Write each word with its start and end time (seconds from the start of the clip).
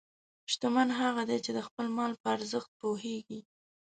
شتمن 0.51 0.89
هغه 0.99 1.23
دی 1.29 1.37
چې 1.45 1.51
د 1.53 1.59
خپل 1.67 1.85
مال 1.97 2.11
په 2.21 2.27
ارزښت 2.35 2.69
پوهېږي. 2.81 3.39